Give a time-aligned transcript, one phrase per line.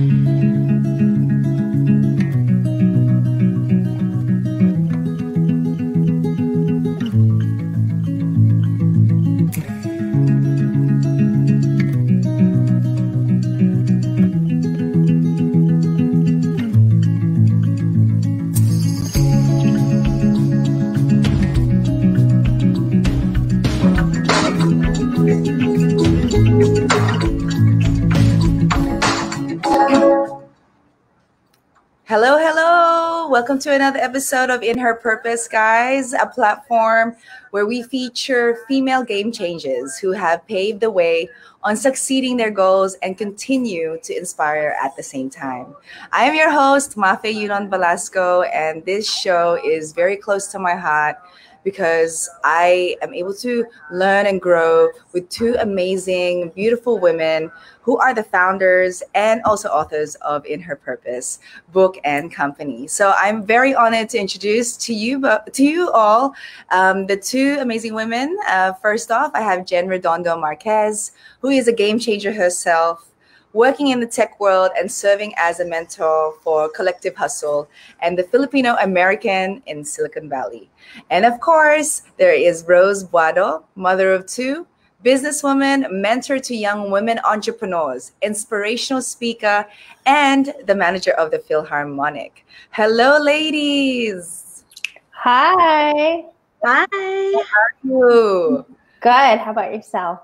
[0.00, 0.69] Hello,
[33.40, 37.16] Welcome to another episode of In Her Purpose, guys, a platform
[37.52, 41.26] where we feature female game changers who have paved the way
[41.62, 45.74] on succeeding their goals and continue to inspire at the same time.
[46.12, 50.74] I am your host, Mafe Yunon Velasco, and this show is very close to my
[50.74, 51.16] heart
[51.64, 57.50] because I am able to learn and grow with two amazing, beautiful women
[57.82, 61.40] who are the founders and also authors of In Her Purpose
[61.72, 62.86] book and company.
[62.86, 65.20] So I'm very honored to introduce to you,
[65.52, 66.34] to you all,
[66.70, 68.36] um, the two amazing women.
[68.48, 73.09] Uh, first off, I have Jen Redondo Marquez, who is a game changer herself
[73.52, 77.68] working in the tech world and serving as a mentor for Collective Hustle
[78.00, 80.70] and the Filipino American in Silicon Valley.
[81.10, 84.66] And of course, there is Rose Buado, mother of two,
[85.04, 89.66] businesswoman, mentor to young women entrepreneurs, inspirational speaker,
[90.06, 92.44] and the manager of the Philharmonic.
[92.70, 94.64] Hello, ladies.
[95.10, 96.24] Hi.
[96.64, 96.86] Hi.
[96.92, 98.66] How are you?
[99.00, 99.38] Good.
[99.38, 100.20] How about yourself?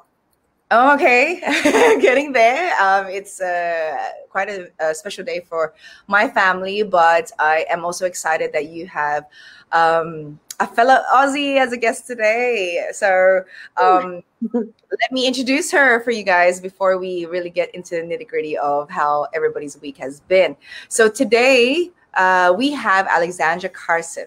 [0.73, 1.41] Okay,
[2.01, 2.75] getting there.
[2.83, 3.97] Um, it's uh,
[4.29, 5.75] quite a, a, special day for
[6.09, 9.27] my family, but I am also excited that you have
[9.71, 12.89] um, a fellow Aussie as a guest today.
[12.91, 13.45] So
[13.77, 18.27] um, let me introduce her for you guys before we really get into the nitty
[18.27, 20.57] gritty of how everybody's week has been.
[20.89, 24.27] So today uh, we have Alexandra Carson.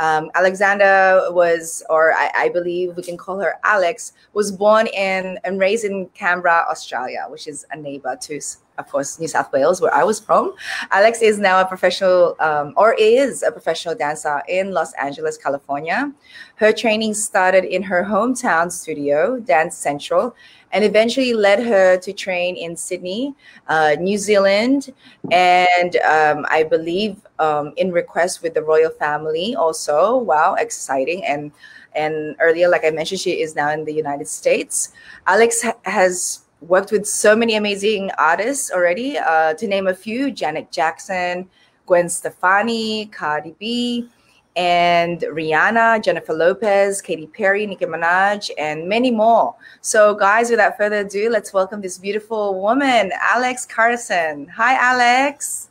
[0.00, 5.38] Um, Alexandra was, or I, I, believe we can call her Alex, was born in
[5.44, 8.40] and raised in Canberra, Australia, which is a neighbor to,
[8.80, 10.54] of course, New South Wales, where I was from.
[10.90, 16.12] Alex is now a professional, um, or is a professional dancer in Los Angeles, California.
[16.56, 20.34] Her training started in her hometown studio, Dance Central,
[20.72, 23.34] and eventually led her to train in Sydney,
[23.68, 24.92] uh, New Zealand,
[25.30, 30.16] and um, I believe um, in request with the royal family also.
[30.16, 31.24] Wow, exciting!
[31.24, 31.52] And
[31.94, 34.92] and earlier, like I mentioned, she is now in the United States.
[35.26, 39.18] Alex ha- has worked with so many amazing artists already.
[39.18, 41.48] Uh, to name a few: Janet Jackson,
[41.86, 44.08] Gwen Stefani, Cardi B
[44.56, 49.54] and Rihanna, Jennifer Lopez, Katy Perry, Nicki Minaj, and many more.
[49.80, 54.48] So, guys, without further ado, let's welcome this beautiful woman, Alex Carson.
[54.48, 55.70] Hi, Alex.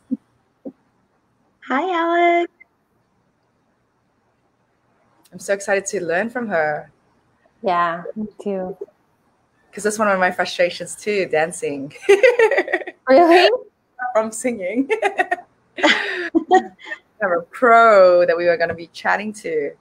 [1.68, 2.52] Hi, Alex.
[5.32, 6.90] I'm so excited to learn from her.
[7.62, 8.76] Yeah, me too.
[9.70, 11.92] Because that's one of my frustrations too, dancing.
[13.08, 13.48] really?
[14.12, 14.90] From singing.
[17.20, 19.72] have a pro that we were going to be chatting to.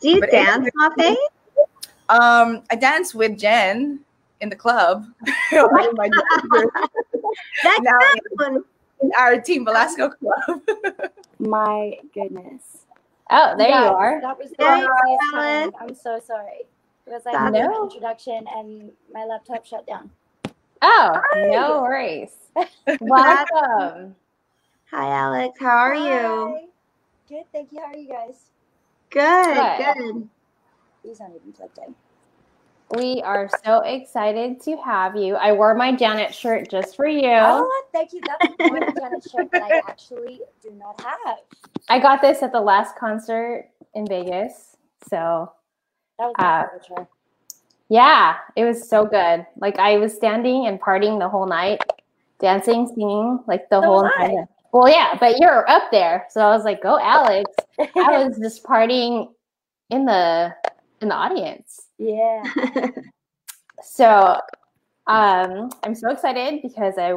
[0.00, 1.16] Do you but dance, Mafe?
[2.08, 4.00] Um, I dance with Jen
[4.40, 5.06] in the club.
[5.50, 5.70] That's
[7.80, 7.98] now
[8.46, 8.64] in,
[9.02, 10.62] in, our Team Velasco club.
[11.38, 12.84] My goodness.
[13.30, 14.20] Oh, there yeah, you are.
[14.22, 15.72] That was the time.
[15.80, 16.66] I'm so sorry.
[17.08, 17.84] It was like an no.
[17.84, 20.10] introduction and my laptop shut down.
[20.82, 21.48] Oh, Hi.
[21.48, 22.34] no worries.
[23.00, 24.14] Welcome.
[24.90, 25.56] Hi, Alex.
[25.58, 26.06] How are Hi.
[26.06, 26.68] you?
[27.26, 27.80] Good, thank you.
[27.80, 28.50] How are you guys?
[29.08, 30.28] Good, good.
[31.02, 31.94] These aren't even plugged in.
[32.98, 35.36] We are so excited to have you.
[35.36, 37.30] I wore my Janet shirt just for you.
[37.32, 38.20] Oh, thank you.
[38.26, 41.38] That's one Janet shirt that I actually do not have.
[41.88, 44.76] I got this at the last concert in Vegas.
[45.08, 45.50] So
[46.18, 47.04] that was uh,
[47.88, 49.46] Yeah, it was so good.
[49.56, 51.80] Like I was standing and partying the whole night,
[52.40, 54.46] dancing, singing, like the so whole night.
[54.72, 57.86] Well, yeah, but you're up there, so I was like, "Go, Alex!" I
[58.26, 59.32] was just partying
[59.90, 60.54] in the
[61.00, 61.86] in the audience.
[61.98, 62.42] Yeah.
[63.82, 64.40] so,
[65.06, 67.14] um, I'm so excited because I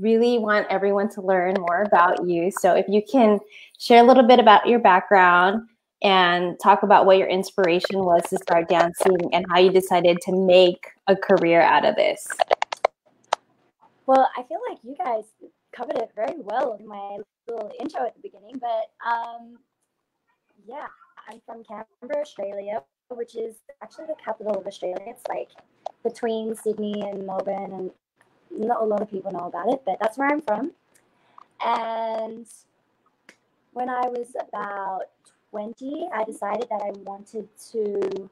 [0.00, 2.50] really want everyone to learn more about you.
[2.50, 3.38] So, if you can
[3.78, 5.68] share a little bit about your background
[6.04, 10.32] and talk about what your inspiration was to start dancing and how you decided to
[10.32, 12.28] make a career out of this.
[14.06, 15.24] Well, I feel like you guys
[15.72, 17.16] covered it very well in my
[17.48, 18.60] little intro at the beginning.
[18.60, 19.58] But um,
[20.66, 20.86] yeah,
[21.26, 24.98] I'm from Canberra, Australia, which is actually the capital of Australia.
[25.06, 25.48] It's like
[26.02, 27.90] between Sydney and Melbourne, and
[28.50, 30.72] not a lot of people know about it, but that's where I'm from.
[31.64, 32.46] And
[33.72, 35.06] when I was about
[35.54, 38.28] 20, I decided that I wanted to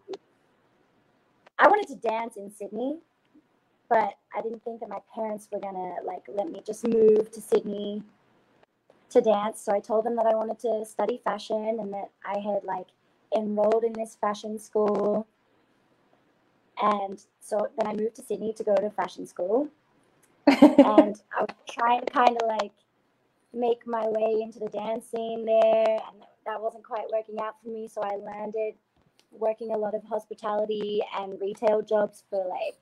[1.56, 2.96] I wanted to dance in Sydney,
[3.88, 7.40] but I didn't think that my parents were gonna like let me just move to
[7.40, 8.02] Sydney
[9.10, 9.60] to dance.
[9.60, 12.88] So I told them that I wanted to study fashion and that I had like
[13.36, 15.24] enrolled in this fashion school.
[16.82, 19.68] And so then I moved to Sydney to go to fashion school.
[20.46, 22.72] and I was trying to kind of like
[23.52, 25.98] make my way into the dance scene there.
[26.10, 27.88] And that wasn't quite working out for me.
[27.88, 28.74] So I landed
[29.30, 32.76] working a lot of hospitality and retail jobs for like,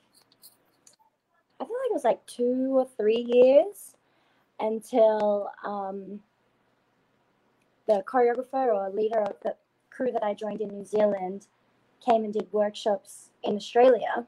[1.61, 3.94] I feel like it was like two or three years
[4.58, 6.20] until um,
[7.87, 9.55] the choreographer or leader of the
[9.90, 11.46] crew that I joined in New Zealand
[12.05, 14.26] came and did workshops in Australia.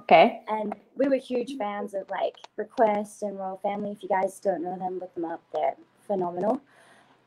[0.00, 0.40] Okay.
[0.48, 3.92] And we were huge fans of like Request and Royal Family.
[3.92, 5.42] If you guys don't know them, look them up.
[5.52, 5.76] They're
[6.06, 6.62] phenomenal.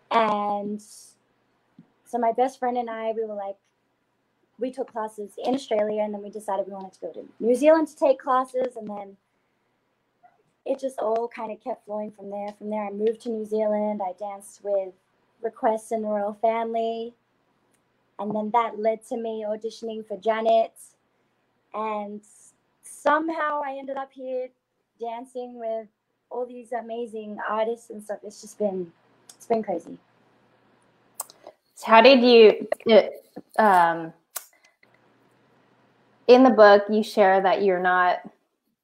[0.09, 3.55] And so my best friend and I, we were like,
[4.59, 7.55] we took classes in Australia and then we decided we wanted to go to New
[7.55, 8.75] Zealand to take classes.
[8.75, 9.17] And then
[10.65, 12.53] it just all kind of kept flowing from there.
[12.57, 14.01] From there, I moved to New Zealand.
[14.03, 14.93] I danced with
[15.43, 17.13] Request and Royal Family.
[18.17, 20.73] And then that led to me auditioning for Janet.
[21.73, 22.21] And
[22.83, 24.50] somehow I ended up here
[25.00, 25.88] dancing with
[26.30, 28.19] all these amazing artists and stuff.
[28.24, 28.91] It's just been,
[29.30, 29.97] it's been crazy.
[31.75, 32.68] So how did you,
[33.57, 34.13] um,
[36.27, 38.19] in the book, you share that you're not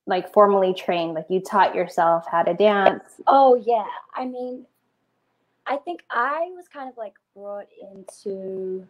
[0.06, 3.04] like formally trained, like you taught yourself how to dance.
[3.28, 3.86] Oh yeah.
[4.16, 4.66] I mean,
[5.68, 8.88] I think I was kind of like brought into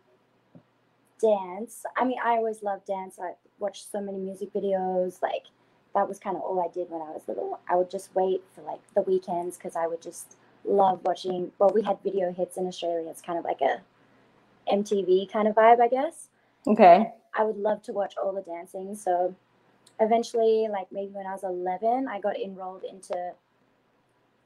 [1.19, 1.83] dance.
[1.97, 3.17] I mean, I always loved dance.
[3.21, 5.21] I watched so many music videos.
[5.21, 5.45] Like
[5.95, 7.59] that was kind of all I did when I was little.
[7.69, 11.51] I would just wait for like the weekends because I would just love watching.
[11.59, 13.09] Well, we had video hits in Australia.
[13.09, 13.81] It's kind of like a
[14.71, 16.29] MTV kind of vibe, I guess.
[16.67, 17.11] Okay.
[17.33, 18.95] I would love to watch all the dancing.
[18.95, 19.35] So
[19.99, 23.33] eventually, like maybe when I was 11, I got enrolled into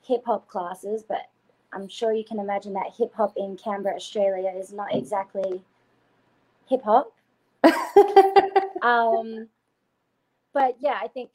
[0.05, 1.29] hip hop classes, but
[1.71, 5.63] I'm sure you can imagine that hip hop in Canberra, Australia is not exactly
[6.67, 7.13] hip hop.
[8.81, 9.47] um,
[10.53, 11.31] but yeah, I think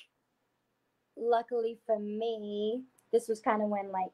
[1.16, 2.82] luckily for me,
[3.12, 4.12] this was kind of when like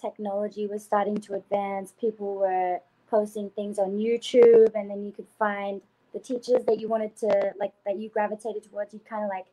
[0.00, 1.92] technology was starting to advance.
[2.00, 2.80] People were
[3.10, 5.80] posting things on YouTube, and then you could find
[6.12, 8.94] the teachers that you wanted to like that you gravitated towards.
[8.94, 9.46] You kind of like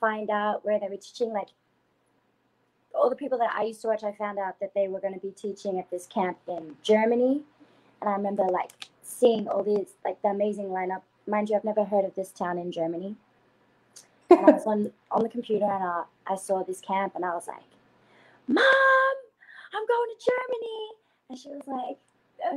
[0.00, 1.32] find out where they were teaching.
[1.32, 1.48] Like
[2.94, 5.14] all the people that I used to watch, I found out that they were going
[5.14, 7.42] to be teaching at this camp in Germany,
[8.00, 11.02] and I remember like seeing all these like the amazing lineup.
[11.26, 13.16] Mind you, I've never heard of this town in Germany.
[14.30, 17.34] And I was on on the computer and I, I saw this camp and I
[17.34, 17.64] was like,
[18.48, 18.64] "Mom,
[19.74, 20.88] I'm going to Germany,"
[21.30, 21.98] and she was like,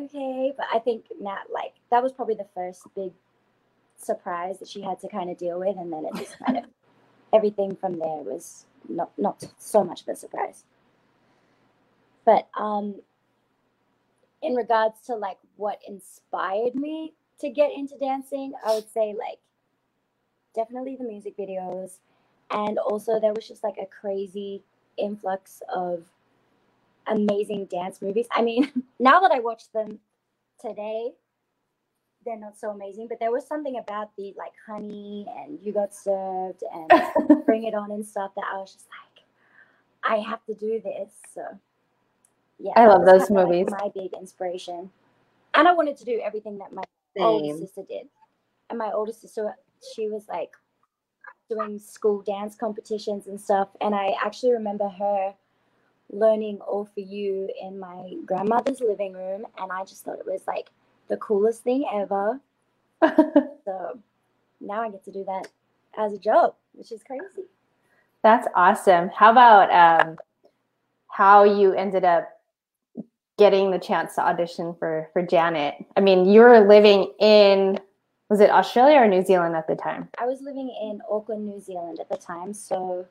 [0.05, 3.11] "Okay," but I think not like that was probably the first big
[3.97, 6.65] surprise that she had to kind of deal with, and then it just kind of
[7.33, 10.63] everything from there was not not so much of a surprise.
[12.25, 12.95] But um,
[14.41, 19.39] in regards to like what inspired me to get into dancing, I would say like
[20.55, 21.97] definitely the music videos,
[22.51, 24.63] and also there was just like a crazy
[24.97, 26.03] influx of
[27.07, 28.27] amazing dance movies.
[28.31, 29.99] I mean, now that I watch them
[30.59, 31.11] today,
[32.25, 35.93] they're not so amazing, but there was something about the like honey and you got
[35.93, 39.23] served and bring it on and stuff that I was just like,
[40.03, 41.11] I have to do this.
[41.33, 41.41] So
[42.59, 43.67] yeah, I love those movies.
[43.69, 44.89] Like my big inspiration,
[45.53, 46.83] and I wanted to do everything that my
[47.17, 47.25] Same.
[47.25, 48.07] older sister did.
[48.69, 49.55] And my older sister,
[49.95, 50.51] she was like
[51.49, 55.33] doing school dance competitions and stuff, and I actually remember her
[56.11, 60.41] learning all for you in my grandmother's living room, and I just thought it was
[60.47, 60.69] like
[61.07, 62.39] the coolest thing ever.
[63.65, 63.99] so
[64.59, 65.47] now I get to do that
[65.97, 67.47] as a job, which is crazy.
[68.21, 69.09] That's awesome.
[69.09, 70.17] How about um,
[71.07, 72.38] how you ended up
[73.39, 75.75] getting the chance to audition for for Janet?
[75.97, 77.79] I mean, you were living in
[78.29, 80.09] was it Australia or New Zealand at the time?
[80.19, 82.53] I was living in Auckland, New Zealand at the time.
[82.53, 83.07] So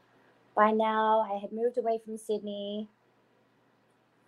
[0.54, 2.86] by now I had moved away from Sydney.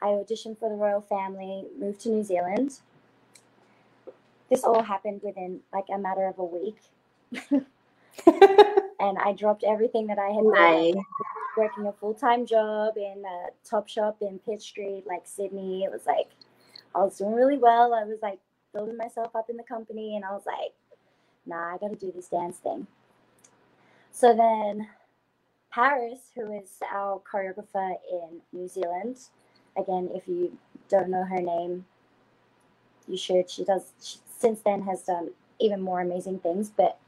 [0.03, 2.81] I auditioned for the royal family, moved to New Zealand
[4.51, 6.77] this all happened within like a matter of a week.
[7.53, 10.95] and I dropped everything that I had nice.
[11.57, 15.85] Working a full time job in a top shop in Pitt Street, like Sydney.
[15.85, 16.29] It was like
[16.95, 17.95] I was doing really well.
[17.95, 18.39] I was like
[18.73, 20.73] building myself up in the company, and I was like,
[21.47, 22.87] nah, I got to do this dance thing.
[24.13, 24.89] So then
[25.73, 29.19] Parris, who is our choreographer in New Zealand,
[29.77, 30.57] again, if you
[30.89, 31.85] don't know her name,
[33.09, 33.51] you should.
[33.51, 33.93] She does.
[34.03, 36.71] She, since then has done even more amazing things.
[36.71, 36.99] But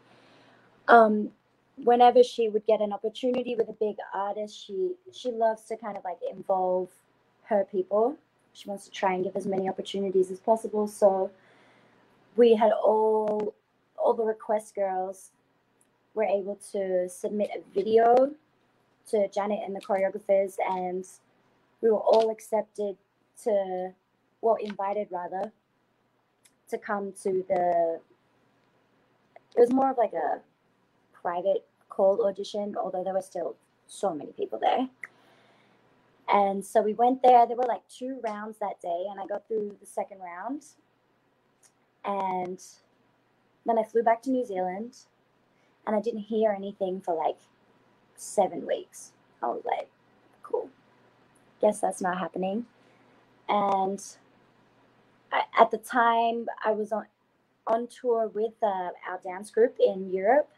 [0.88, 1.30] um,
[1.84, 5.96] whenever she would get an opportunity with a big artist, she she loves to kind
[5.96, 6.88] of like involve
[7.44, 8.16] her people.
[8.52, 10.86] She wants to try and give as many opportunities as possible.
[10.86, 11.30] So
[12.36, 13.54] we had all
[13.96, 15.30] all the request girls
[16.14, 18.32] were able to submit a video
[19.10, 21.06] to Janet and the choreographers, and
[21.80, 22.96] we were all accepted
[23.44, 23.92] to,
[24.40, 25.52] well, invited rather,
[26.68, 28.00] to come to the.
[29.56, 30.40] It was more of like a
[31.12, 33.56] private cold audition, although there were still
[33.86, 34.88] so many people there.
[36.28, 37.46] And so we went there.
[37.46, 40.64] There were like two rounds that day, and I got through the second round.
[42.04, 42.58] And
[43.66, 44.96] then I flew back to New Zealand,
[45.86, 47.38] and I didn't hear anything for like
[48.16, 49.12] seven weeks.
[49.42, 49.88] I was like,
[50.42, 50.70] cool.
[51.60, 52.66] Guess that's not happening.
[53.48, 54.02] And
[55.32, 57.06] I, at the time, I was on
[57.66, 60.50] on tour with uh, our dance group in Europe,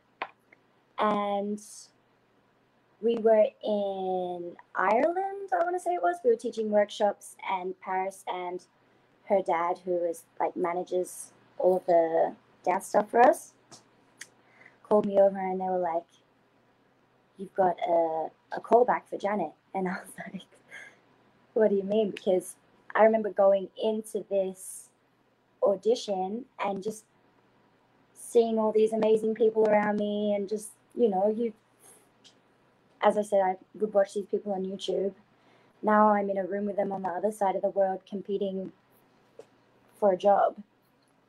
[0.98, 1.60] and
[3.00, 5.50] we were in Ireland.
[5.52, 6.16] I want to say it was.
[6.24, 8.64] We were teaching workshops, and Parris and
[9.28, 12.34] her dad, who is like manages all of the
[12.64, 13.52] dance stuff for us,
[14.82, 16.06] called me over, and they were like,
[17.36, 20.46] "You've got a a callback for Janet," and I was like,
[21.52, 22.56] "What do you mean?" Because
[22.94, 24.88] I remember going into this
[25.62, 27.04] audition and just
[28.14, 31.52] seeing all these amazing people around me and just you know you
[33.02, 35.12] as i said i would watch these people on youtube
[35.82, 38.72] now i'm in a room with them on the other side of the world competing
[39.98, 40.56] for a job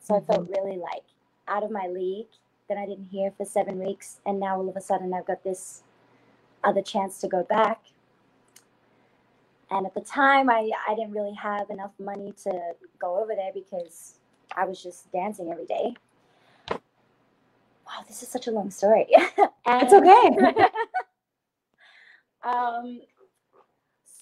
[0.01, 0.31] so mm-hmm.
[0.31, 1.03] i felt really like
[1.47, 2.27] out of my league
[2.67, 5.43] that i didn't hear for seven weeks and now all of a sudden i've got
[5.43, 5.81] this
[6.63, 7.79] other chance to go back
[9.71, 13.51] and at the time, I, I didn't really have enough money to go over there
[13.53, 14.15] because
[14.55, 15.95] I was just dancing every day.
[17.85, 19.07] Wow, this is such a long story.
[19.67, 20.67] it's okay.
[22.43, 23.01] um,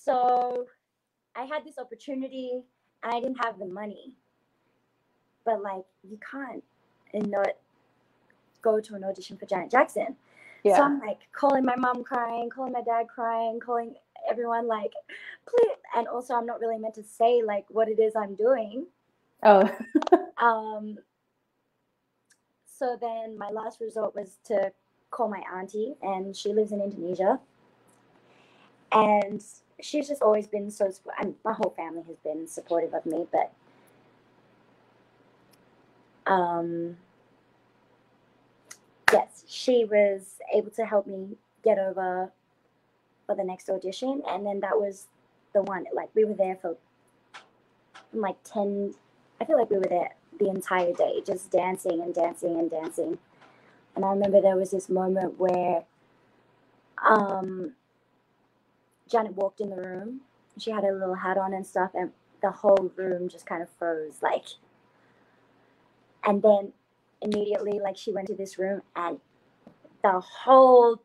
[0.06, 0.66] so
[1.36, 2.64] I had this opportunity
[3.04, 4.16] and I didn't have the money.
[5.46, 6.64] But like you can't
[7.14, 7.50] and not
[8.62, 10.16] go to an audition for Janet Jackson.
[10.64, 10.78] Yeah.
[10.78, 13.96] So I'm like calling my mom crying, calling my dad crying, calling
[14.30, 14.92] everyone like
[15.48, 18.86] please and also i'm not really meant to say like what it is i'm doing
[19.44, 19.70] oh
[20.42, 20.98] um
[22.84, 24.72] so then my last resort was to
[25.10, 27.40] call my auntie and she lives in indonesia
[28.92, 29.42] and
[29.82, 33.54] she's just always been so I'm, my whole family has been supportive of me but
[36.32, 36.98] um
[39.14, 42.32] yes she was able to help me get over
[43.26, 45.08] for the next audition, and then that was
[45.54, 45.86] the one.
[45.94, 46.76] Like we were there for
[48.14, 48.94] like ten.
[49.42, 53.20] I feel like we were there the entire day, just dancing and dancing and dancing.
[53.96, 55.84] And I remember there was this moment where
[57.08, 57.74] um,
[59.10, 60.22] Janet walked in the room.
[60.60, 62.12] She had a little hat on and stuff, and
[62.42, 64.18] the whole room just kind of froze.
[64.22, 64.46] Like,
[66.26, 66.74] and then
[67.22, 69.20] immediately, like, she went to this room, and
[70.04, 70.98] the whole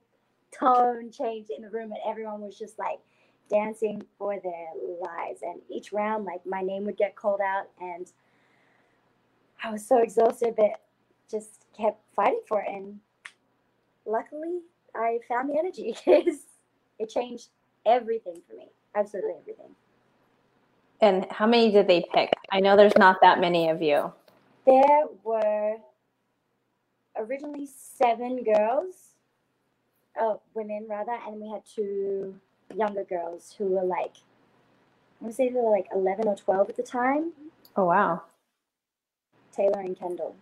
[0.58, 3.00] tone changed in the room and everyone was just like
[3.50, 4.68] dancing for their
[5.02, 8.12] lives and each round like my name would get called out and
[9.62, 10.80] i was so exhausted but
[11.30, 12.98] just kept fighting for it and
[14.06, 14.60] luckily
[14.94, 16.40] i found the energy because
[16.98, 17.48] it changed
[17.86, 19.74] everything for me absolutely everything
[21.00, 24.12] and how many did they pick i know there's not that many of you
[24.66, 25.76] there were
[27.16, 29.08] originally seven girls
[30.20, 32.34] uh, women rather, and we had two
[32.74, 34.16] younger girls who were like,
[35.20, 37.32] I want to say they were like 11 or 12 at the time.
[37.76, 38.22] Oh, wow.
[39.58, 40.36] Taylor and Kendall.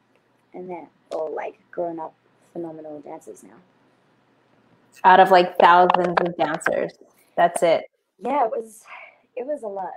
[0.52, 2.14] And they're all like grown up
[2.52, 3.56] phenomenal dancers now.
[5.04, 6.92] Out of like thousands of dancers.
[7.36, 7.84] That's it.
[8.22, 8.84] Yeah, it was
[9.34, 9.92] it was a lot.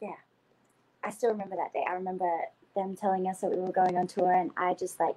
[0.00, 0.16] Yeah.
[1.04, 1.84] I still remember that day.
[1.88, 2.28] I remember
[2.74, 5.16] them telling us that we were going on tour and I just like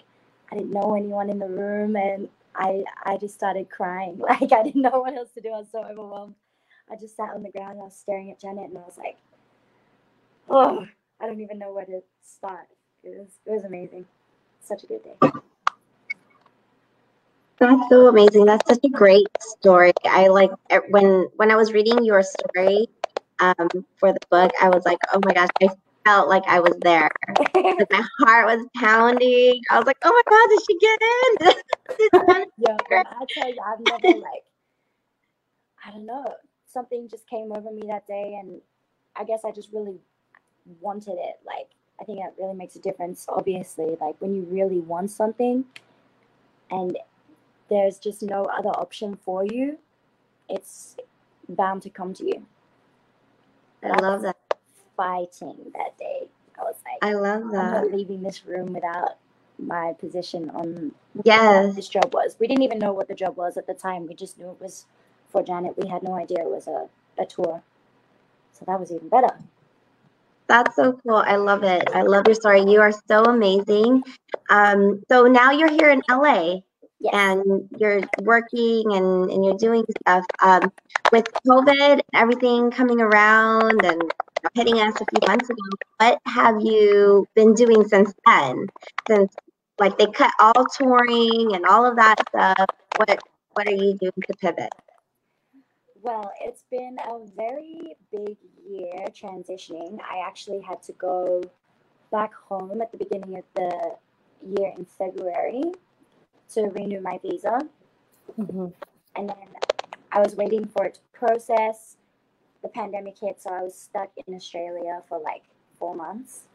[0.51, 4.17] I didn't know anyone in the room and I I just started crying.
[4.29, 5.49] Like I didn't know what else to do.
[5.49, 6.35] I was so overwhelmed.
[6.91, 8.97] I just sat on the ground and I was staring at Janet and I was
[8.97, 9.17] like,
[10.49, 10.85] oh,
[11.21, 12.67] I don't even know where to start.
[13.03, 14.05] It was it was amazing.
[14.61, 15.31] Such a good day.
[17.59, 18.45] That's so amazing.
[18.45, 19.93] That's such a great story.
[20.05, 22.87] I like eh, when when I was reading your story
[23.39, 24.51] um, for the book.
[24.61, 25.69] I was like, oh my gosh, I
[26.05, 27.09] felt like I was there.
[27.55, 29.61] like my heart was pounding.
[29.69, 32.45] I was like, oh my God, did she get in?
[32.57, 32.77] yeah,
[33.19, 34.43] I tell you, I've never like,
[35.85, 36.25] I don't know,
[36.67, 38.61] something just came over me that day, and
[39.15, 39.99] I guess I just really
[40.81, 41.39] wanted it.
[41.45, 41.69] Like,
[41.99, 43.97] I think that really makes a difference, obviously.
[43.99, 45.65] Like, when you really want something
[46.71, 46.97] and
[47.69, 49.77] there's just no other option for you,
[50.49, 50.97] it's
[51.49, 52.45] bound to come to you.
[53.83, 54.37] I love that.
[54.97, 56.27] Fighting that day.
[56.57, 57.71] I was like, I love I'm that.
[57.83, 59.17] not leaving this room without
[59.57, 60.91] my position on
[61.23, 62.35] yeah this job was.
[62.39, 64.07] We didn't even know what the job was at the time.
[64.07, 64.85] We just knew it was
[65.29, 65.77] for Janet.
[65.77, 66.87] We had no idea it was a,
[67.21, 67.61] a tour.
[68.53, 69.37] So that was even better.
[70.47, 71.15] That's so cool.
[71.17, 71.89] I love it.
[71.93, 72.61] I love your story.
[72.61, 74.03] You are so amazing.
[74.49, 76.61] Um, so now you're here in LA
[76.99, 77.13] Yes.
[77.13, 80.25] and you're working and, and you're doing stuff.
[80.41, 80.71] Um,
[81.11, 84.01] with COVID and everything coming around and
[84.53, 85.61] hitting us a few months ago,
[85.99, 88.67] what have you been doing since then?
[89.09, 89.33] Since
[89.79, 93.19] like they cut all touring and all of that stuff, what
[93.53, 94.69] what are you doing to pivot?
[96.05, 98.37] Well, it's been a very big
[98.69, 99.99] year transitioning.
[100.03, 101.41] I actually had to go
[102.11, 103.95] back home at the beginning of the
[104.55, 105.63] year in February
[106.53, 107.59] to renew my visa.
[108.37, 108.73] Mhm.
[109.15, 109.47] and then
[110.11, 111.97] I was waiting for it to process.
[112.61, 115.43] The pandemic hit, so I was stuck in Australia for like
[115.79, 116.47] four months.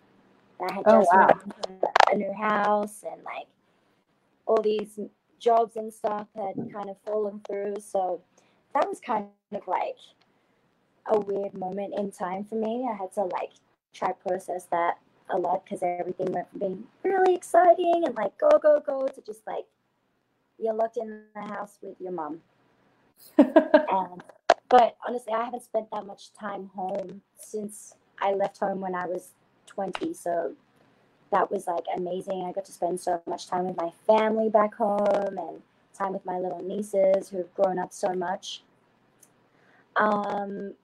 [0.60, 1.28] I had Oh, just wow.
[1.70, 3.48] moved a new house, and like
[4.46, 4.98] all these
[5.38, 7.80] jobs and stuff had kind of fallen through.
[7.80, 8.22] So
[8.74, 9.96] that was kind of like
[11.06, 12.88] a weird moment in time for me.
[12.90, 13.50] I had to like
[13.92, 14.98] try process that
[15.30, 19.20] a lot because everything went from being really exciting and like go go go to
[19.22, 19.64] just like
[20.58, 22.40] you're locked in the house with your mom.
[23.38, 24.22] And
[24.68, 29.06] but honestly, I haven't spent that much time home since I left home when I
[29.06, 29.30] was
[29.66, 30.14] 20.
[30.14, 30.52] So
[31.32, 32.44] that was like amazing.
[32.44, 36.24] I got to spend so much time with my family back home and time with
[36.24, 38.62] my little nieces who have grown up so much.
[40.00, 40.74] Um,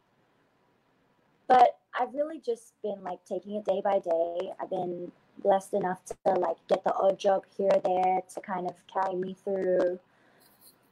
[1.49, 4.53] but I've really just been like taking it day by day.
[4.61, 5.11] I've been
[5.43, 9.17] blessed enough to like get the odd job here or there to kind of carry
[9.17, 9.99] me through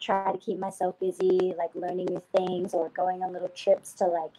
[0.05, 4.05] try to keep myself busy, like learning new things or going on little trips to
[4.05, 4.33] like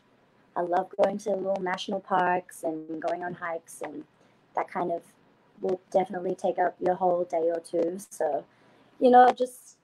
[0.56, 4.04] I love going to little national parks and going on hikes and
[4.56, 5.02] that kind of
[5.60, 7.98] will definitely take up your whole day or two.
[8.10, 8.45] So,
[9.00, 9.78] you know, just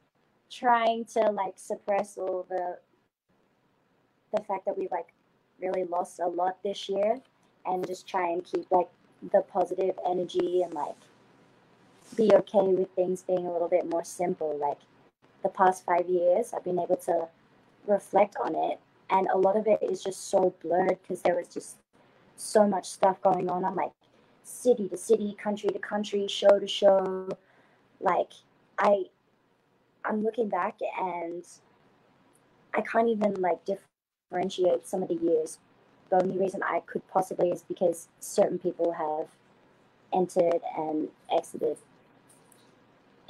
[0.50, 2.78] trying to like suppress all the
[4.34, 5.14] the fact that we like
[5.62, 7.20] really lost a lot this year
[7.66, 8.90] and just try and keep like
[9.32, 10.96] the positive energy and like
[12.16, 14.78] be okay with things being a little bit more simple like
[15.44, 17.28] the past five years, I've been able to
[17.88, 18.80] reflect on it.
[19.10, 21.78] And a lot of it is just so blurred because there was just
[22.38, 23.66] so much stuff going on.
[23.66, 23.92] I'm like
[24.44, 27.30] city to city, country to country, show to show.
[28.00, 28.32] Like
[28.80, 29.06] I
[30.06, 31.46] I'm looking back and
[32.74, 33.91] I can't even like differentiate
[34.84, 35.60] some of the years.
[36.10, 39.28] The only reason I could possibly is because certain people have
[40.14, 41.78] entered and exited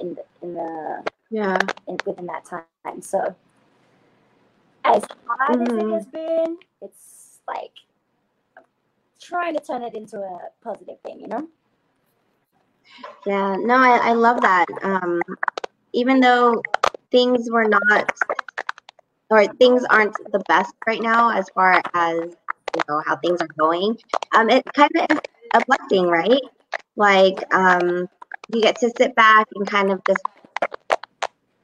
[0.00, 1.58] in the in the Yeah.
[1.86, 3.02] in, within that time.
[3.02, 3.34] So,
[4.84, 5.92] as hard as it Mhm.
[5.94, 7.72] has been, it's like
[9.20, 11.48] trying to turn it into a positive thing, you know?
[13.26, 14.66] Yeah, no, I, I love that.
[14.82, 15.22] Um,
[15.92, 16.62] even though
[17.10, 18.10] things were not,
[19.32, 22.16] or things aren't the best right now as far as
[22.76, 23.96] you know how things are going,
[24.34, 25.20] um, it kind of is
[25.54, 26.42] a blessing, right?
[26.96, 28.08] Like, um,
[28.52, 30.24] you get to sit back and kind of just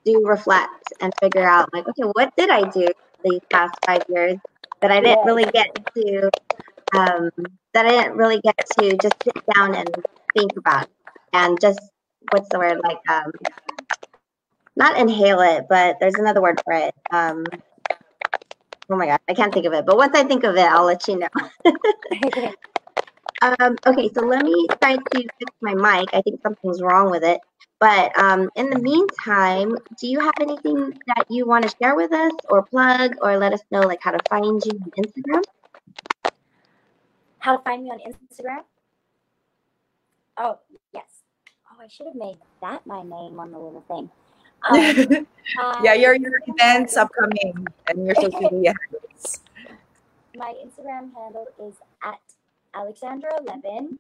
[0.05, 2.89] do reflect and figure out, like, okay, what did I do
[3.25, 4.37] these past five years
[4.83, 6.31] that I didn't really get to,
[6.95, 7.31] um,
[7.75, 9.95] that I didn't really get to just sit down and
[10.35, 10.89] think about?
[11.33, 11.81] And just
[12.31, 13.33] what's the word like um
[14.79, 17.45] not inhale it but there's another word for it um
[18.93, 20.87] oh my god i can't think of it but once i think of it i'll
[20.87, 21.29] let you know
[23.43, 25.03] um okay so let me try to
[25.41, 27.41] fix my mic i think something's wrong with it
[27.81, 32.13] but um in the meantime do you have anything that you want to share with
[32.13, 35.43] us or plug or let us know like how to find you on instagram
[37.41, 38.65] How to find me on Instagram?
[40.39, 40.59] Oh,
[40.93, 41.23] yes.
[41.73, 44.11] Oh, I should have made that my name on the little thing.
[44.65, 45.27] Um,
[45.83, 49.41] yeah, your, your events upcoming and your social media handles.
[50.37, 52.21] My Instagram handle is at
[52.75, 53.99] Alexandra11.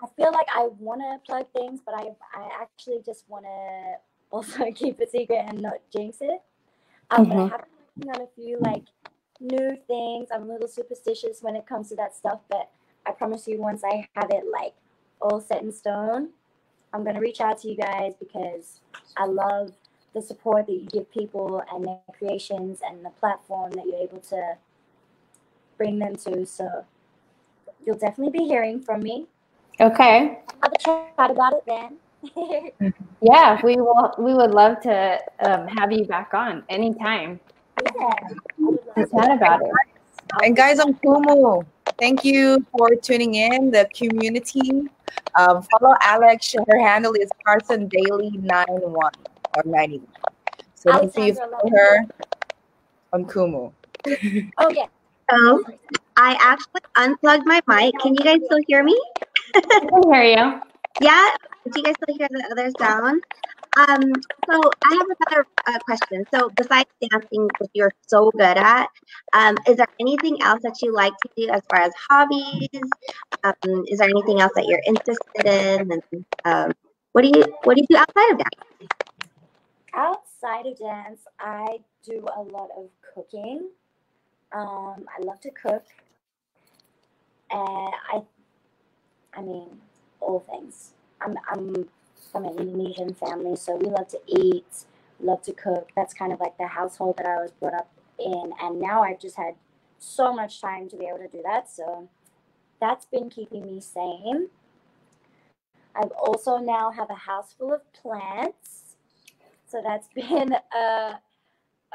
[0.00, 3.94] I feel like I want to plug things, but I, I actually just want to
[4.30, 6.40] also keep it secret and not jinx it.
[7.10, 7.64] Um, But I have
[7.96, 8.84] been working on a few like
[9.40, 10.28] new things.
[10.32, 12.70] I'm a little superstitious when it comes to that stuff, but
[13.06, 14.74] I promise you, once I have it like
[15.20, 16.30] all set in stone,
[16.92, 18.80] I'm gonna reach out to you guys because
[19.16, 19.72] I love
[20.14, 24.20] the support that you give people and their creations and the platform that you're able
[24.20, 24.56] to
[25.76, 26.46] bring them to.
[26.46, 26.84] So
[27.84, 29.26] you'll definitely be hearing from me.
[29.80, 30.40] Okay.
[30.62, 32.92] Have a chat about it then.
[33.20, 34.14] Yeah, we will.
[34.18, 37.40] We would love to um, have you back on anytime
[37.84, 38.10] yeah.
[38.96, 39.72] to chat about it.
[40.44, 41.66] And guys on Kumu,
[41.98, 44.88] thank you for tuning in, the community.
[45.38, 46.54] Um, follow Alex.
[46.66, 49.12] Her handle is Carson Daily 91
[49.56, 50.06] or 91.
[50.74, 52.06] So make sure you Alexandra follow her
[53.12, 53.72] on Kumu.
[54.58, 54.86] Oh yeah.
[55.30, 55.62] So
[56.16, 57.94] I actually unplugged my mic.
[58.00, 58.98] Can you guys still hear me?
[59.54, 60.60] I can hear you.
[61.00, 61.30] Yeah?
[61.70, 63.22] Do you guys still hear the other sound?
[63.78, 64.12] Um,
[64.50, 66.24] so I have another uh, question.
[66.34, 68.88] So besides dancing, which you're so good at,
[69.32, 72.68] um, is there anything else that you like to do as far as hobbies?
[73.44, 75.92] Um, is there anything else that you're interested in?
[75.92, 76.72] And um,
[77.12, 78.90] what do you what do you do outside of dance?
[79.94, 83.68] Outside of dance, I do a lot of cooking.
[84.52, 85.84] Um, I love to cook,
[87.50, 88.22] and I,
[89.34, 89.68] I mean,
[90.20, 90.94] all things.
[91.20, 91.88] I'm I'm
[92.30, 94.84] from an Indonesian family, so we love to eat,
[95.20, 95.90] love to cook.
[95.96, 99.20] That's kind of like the household that I was brought up in, and now I've
[99.20, 99.54] just had
[99.98, 101.70] so much time to be able to do that.
[101.70, 102.08] So
[102.80, 104.48] that's been keeping me sane.
[105.94, 108.96] I've also now have a house full of plants.
[109.66, 111.18] So that's been a,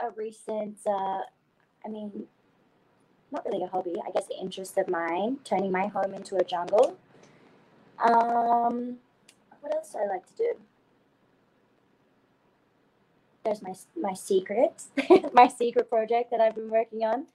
[0.02, 1.22] a recent, uh,
[1.86, 2.26] I mean,
[3.32, 6.98] not really a hobby, I guess, interest of mine, turning my home into a jungle.
[8.04, 8.98] Um,
[9.64, 10.54] what else do I like to do?
[13.46, 14.84] There's my my secret,
[15.34, 17.28] my secret project that I've been working on.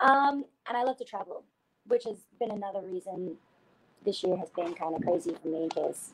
[0.00, 1.44] Um, and I love to travel,
[1.86, 3.36] which has been another reason
[4.04, 6.12] this year has been kind of crazy for me because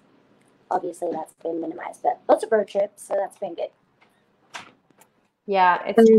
[0.70, 2.02] obviously that's been minimized.
[2.02, 3.70] But lots of road trips, so that's been good.
[5.46, 6.10] Yeah, it's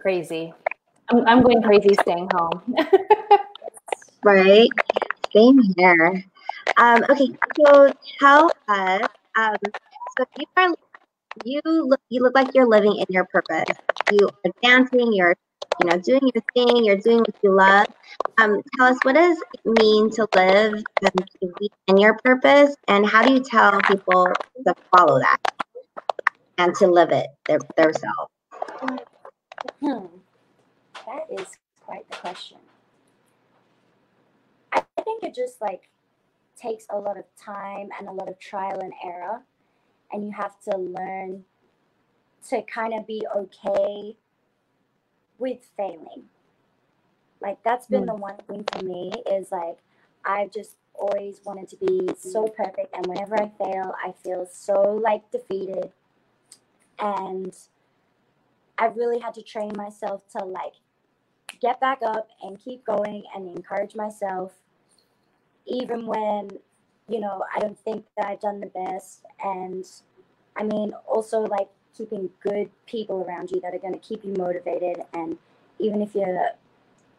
[0.00, 0.54] crazy.
[1.10, 2.62] I'm, I'm going crazy staying home.
[4.24, 4.70] Right.
[5.34, 6.24] Same here.
[6.76, 9.08] Um, okay, so tell us.
[9.36, 9.56] Um,
[10.18, 10.74] so you are
[11.44, 13.76] you look you look like you're living in your purpose.
[14.10, 15.12] You are dancing.
[15.12, 15.36] You're
[15.82, 16.84] you know doing your thing.
[16.84, 17.86] You're doing what you love.
[18.38, 22.74] Um, tell us what does it mean to live and to be in your purpose,
[22.88, 24.28] and how do you tell people
[24.64, 25.38] to follow that
[26.58, 28.30] and to live it their, themselves?
[29.80, 30.06] Hmm.
[31.06, 31.46] That is
[31.80, 32.58] quite the question.
[34.72, 35.88] I think it just like
[36.60, 39.42] takes a lot of time and a lot of trial and error,
[40.12, 41.44] and you have to learn
[42.48, 44.16] to kind of be okay
[45.38, 46.24] with failing.
[47.40, 48.20] Like that's been the mm.
[48.20, 49.78] one thing for me is like
[50.24, 55.00] I've just always wanted to be so perfect, and whenever I fail, I feel so
[55.02, 55.90] like defeated,
[56.98, 57.54] and
[58.78, 60.74] I've really had to train myself to like
[61.60, 64.52] get back up and keep going and encourage myself
[65.66, 66.50] even when
[67.08, 69.24] you know i don't think that i've done the best.
[69.44, 69.84] And
[70.56, 74.34] i mean also like keeping good people around you that are going to keep you
[74.34, 74.98] motivated.
[75.14, 75.38] And
[75.78, 76.50] even if you're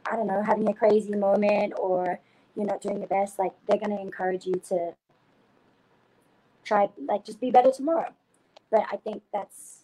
[0.10, 2.20] i don't know having a crazy moment or
[2.56, 4.94] you're not doing your best like they're going to encourage you to
[6.64, 8.12] try like just be better tomorrow.
[8.72, 9.82] But i think that's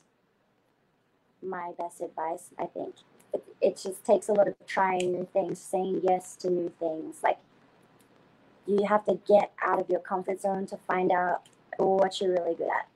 [1.41, 2.95] my best advice i think.
[3.33, 7.17] It, it just takes a lot of trying new things saying yes to new things.
[7.23, 7.39] Like
[8.65, 11.47] you have to get out of your comfort zone to find out
[11.77, 12.87] what you're really good at.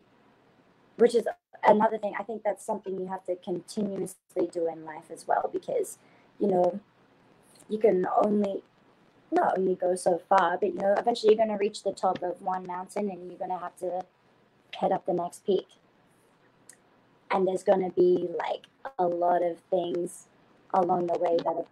[0.97, 1.27] Which is
[1.63, 5.49] another thing i think that's something you have to continuously do in life as well
[5.51, 5.97] because
[6.39, 6.79] you know
[7.67, 8.61] you can only
[9.31, 12.21] not only go so far but you know eventually you're going to reach the top
[12.23, 14.01] of one mountain and you're going to have to
[14.79, 15.67] head up the next peak.
[17.31, 18.65] And there's going to be like
[18.97, 20.27] a lot of things
[20.73, 21.65] along the way that are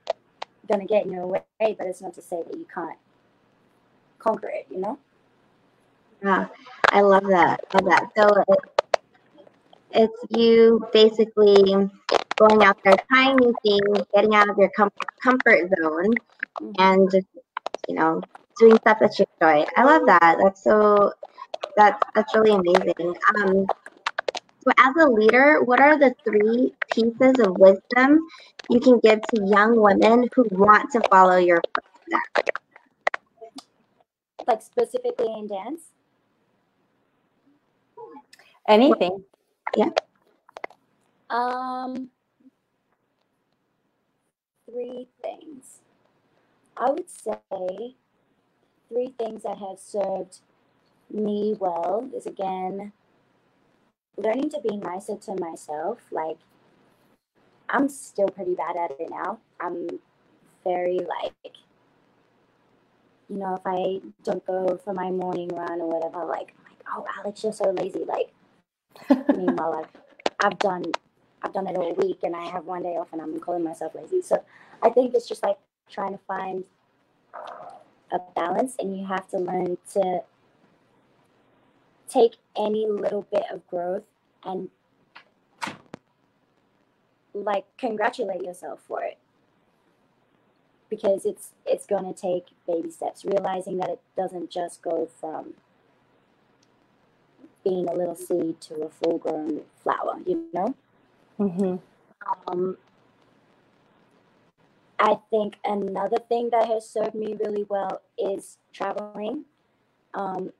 [0.67, 2.97] going to get in your way but it's not to say that you can't
[4.25, 4.97] conquer it you know
[6.23, 6.47] Yeah,
[6.91, 7.61] I love that.
[7.73, 8.09] Love that.
[8.17, 8.59] So it,
[9.91, 11.63] it's you basically
[12.39, 14.89] going out there, trying new things, getting out of your com-
[15.23, 16.19] comfort zone,
[16.79, 17.27] and just
[17.87, 18.21] you know
[18.59, 19.65] doing stuff that you enjoy.
[19.77, 20.37] I love that.
[20.43, 21.11] That's so.
[21.77, 23.15] That's that's really amazing.
[23.37, 23.65] Um,
[24.61, 28.19] so as a leader, what are the three pieces of wisdom
[28.69, 32.31] you can give to young women who want to follow your footsteps?
[34.47, 35.91] Like specifically in dance
[38.67, 39.23] Anything.
[39.75, 39.89] Yeah.
[41.29, 42.09] Um,
[44.69, 45.79] three things.
[46.77, 47.95] I would say
[48.89, 50.39] three things that have served
[51.11, 52.91] me well is again
[54.17, 55.99] learning to be nicer to myself.
[56.11, 56.37] Like,
[57.69, 59.39] I'm still pretty bad at it now.
[59.59, 59.87] I'm
[60.63, 61.57] very like,
[63.29, 66.83] you know, if I don't go for my morning run or whatever, like, I'm like,
[66.95, 68.05] oh, Alex, you're so lazy.
[68.05, 68.31] Like,
[69.35, 70.01] meanwhile, I've,
[70.53, 70.83] I've done,
[71.41, 73.95] I've done it all week, and I have one day off, and I'm calling myself
[73.95, 74.21] lazy.
[74.21, 74.43] So,
[74.83, 75.57] I think it's just like
[75.89, 76.65] trying to find
[78.11, 80.21] a balance, and you have to learn to
[82.09, 84.03] take any little bit of growth
[84.43, 84.69] and
[87.33, 89.17] like congratulate yourself for it
[90.89, 95.53] because it's it's going to take baby steps realizing that it doesn't just go from
[97.63, 100.75] being a little seed to a full grown flower you know
[101.39, 101.75] Mm-hmm.
[102.47, 102.77] um,
[104.99, 109.45] i think another thing that has served me really well is traveling
[110.13, 110.51] um,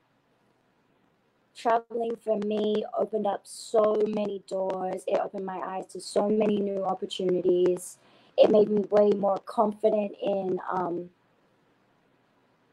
[1.56, 5.02] traveling for me opened up so many doors.
[5.06, 7.96] It opened my eyes to so many new opportunities.
[8.36, 11.10] It made me way more confident in um,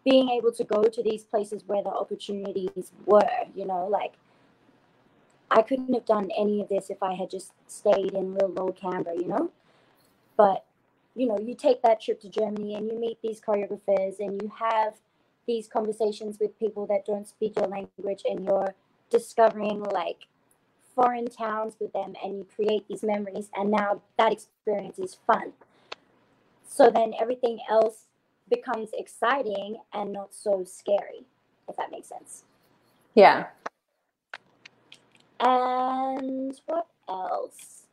[0.03, 3.29] being able to go to these places where the opportunities were.
[3.55, 4.13] You know, like
[5.49, 8.75] I couldn't have done any of this if I had just stayed in little old
[8.75, 9.15] Canberra.
[9.15, 9.51] You know,
[10.35, 10.65] but
[11.15, 14.51] you know, you take that trip to Germany and you meet these choreographers and you
[14.59, 14.95] have
[15.45, 18.73] these conversations with people that don't speak your language and you're
[19.09, 20.27] discovering like
[20.95, 25.53] foreign towns with them and you create these memories and now that experience is fun
[26.67, 28.05] so then everything else
[28.49, 31.25] becomes exciting and not so scary
[31.69, 32.43] if that makes sense
[33.15, 33.47] Yeah.
[35.39, 37.83] and what else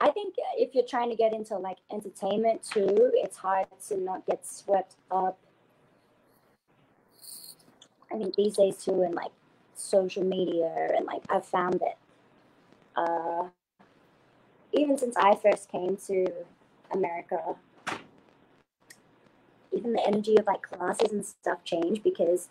[0.00, 4.24] I think if you're trying to get into like entertainment too, it's hard to not
[4.26, 5.38] get swept up.
[8.12, 9.32] I think these days too, in like
[9.74, 11.98] social media, and like I've found that
[12.96, 13.48] uh,
[14.72, 16.26] even since I first came to
[16.90, 17.56] America,
[19.72, 22.48] even the energy of like classes and stuff changed because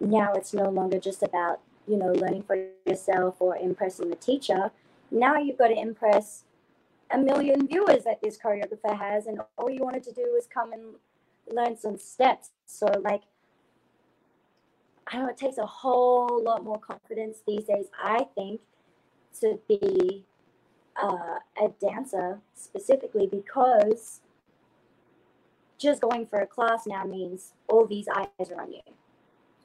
[0.00, 4.70] now it's no longer just about you know learning for yourself or impressing the teacher.
[5.10, 6.44] Now you've got to impress
[7.10, 10.72] a million viewers that this choreographer has, and all you wanted to do was come
[10.72, 10.82] and
[11.50, 12.50] learn some steps.
[12.66, 13.22] So, like,
[15.10, 18.60] I know it takes a whole lot more confidence these days, I think,
[19.40, 20.24] to be
[21.02, 24.20] uh, a dancer specifically because
[25.78, 28.80] just going for a class now means all these eyes are on you.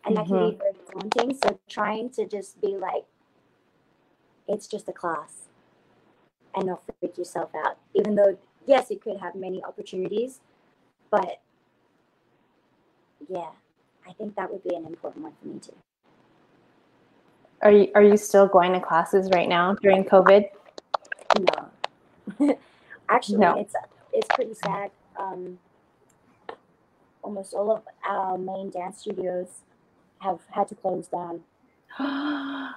[0.05, 1.37] And that can be very daunting.
[1.43, 3.05] So, trying to just be like,
[4.47, 5.49] it's just a class
[6.55, 7.77] and not freak yourself out.
[7.93, 10.41] Even though, yes, it could have many opportunities,
[11.09, 11.41] but
[13.29, 13.51] yeah,
[14.07, 15.75] I think that would be an important one for me too.
[17.61, 20.45] Are you are you still going to classes right now during COVID?
[21.39, 22.57] No,
[23.09, 23.57] actually, No.
[23.57, 23.73] it's
[24.11, 24.91] it's pretty sad.
[25.17, 25.57] Um,
[27.23, 29.47] almost all of our main dance studios
[30.19, 31.41] have had to close down.
[31.99, 32.71] yeah.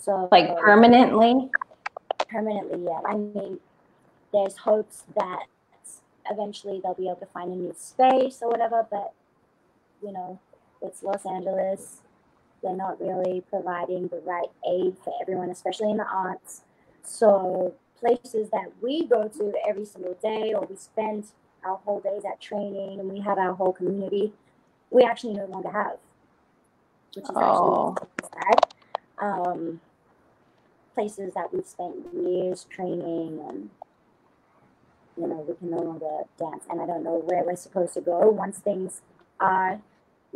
[0.00, 1.50] So like permanently?
[2.28, 3.00] permanently yeah.
[3.06, 3.58] I mean,
[4.32, 5.46] there's hopes that
[6.30, 9.12] eventually they'll be able to find a new space or whatever, but
[10.06, 10.38] you know,
[10.80, 12.00] it's Los Angeles.
[12.62, 16.62] They're not really providing the right aid for everyone, especially in the arts.
[17.02, 21.24] So places that we go to every single day or we spend
[21.64, 24.32] our whole days at training and we have our whole community,
[24.90, 25.98] we actually no longer have.
[27.14, 27.94] Which is Oh.
[28.00, 28.74] actually sad.
[29.18, 29.80] Um,
[30.94, 33.70] places that we've spent years training and
[35.16, 38.00] you know we can no longer dance and i don't know where we're supposed to
[38.00, 39.02] go once things
[39.40, 39.80] are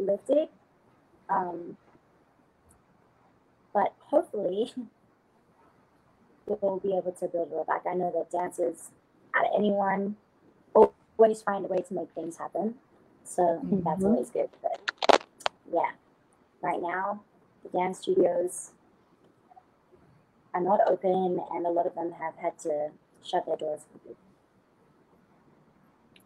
[0.01, 0.49] lifted
[1.31, 1.77] um,
[3.75, 4.73] but hopefully
[6.47, 8.91] we'll be able to build it back i know that dancers
[9.37, 10.17] out of anyone
[10.75, 12.75] always find a way to make things happen
[13.25, 14.07] so that's Mhm.
[14.07, 14.81] always good but
[15.73, 15.93] yeah
[16.63, 17.21] right now
[17.63, 18.73] the dance studios
[20.55, 22.91] are not open and a lot of them have had to
[23.23, 23.83] shut their doors.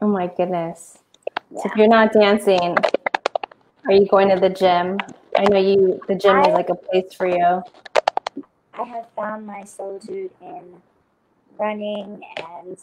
[0.00, 0.98] Oh my goodness.
[1.56, 2.76] So if you're not dancing,
[3.86, 4.98] are you going to the gym?
[5.36, 7.62] I know you the gym is like a place for you.
[8.72, 10.82] I have found my solitude in
[11.58, 12.78] running and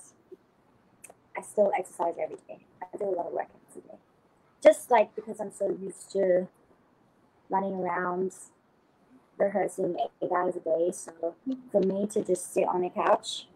[1.37, 2.59] I still exercise every day.
[2.81, 3.97] I do a lot of workouts a day.
[4.63, 6.47] Just like because I'm so used to
[7.49, 8.33] running around,
[9.37, 10.91] rehearsing eight hours a day.
[10.91, 11.35] So
[11.71, 13.47] for me to just sit on a couch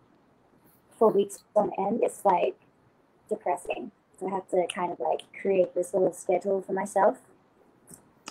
[0.98, 2.56] for weeks on end, it's like
[3.30, 3.92] depressing.
[4.20, 7.20] So I have to kind of like create this little schedule for myself.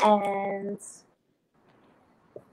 [0.05, 0.79] And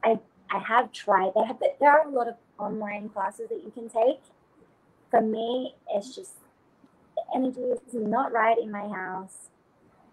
[0.04, 1.32] I I have tried.
[1.36, 4.22] Have there are a lot of online classes that you can take.
[5.10, 6.36] For me, it's just
[7.16, 9.50] the energy is not right in my house.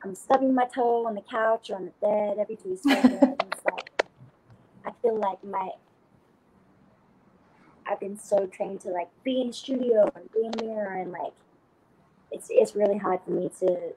[0.03, 3.20] I'm stubbing my toe on the couch or on the bed every two seconds.
[3.64, 4.03] like,
[4.85, 5.70] I feel like my
[7.87, 11.33] I've been so trained to like be in studio and be in mirror and like
[12.31, 13.94] it's it's really hard for me to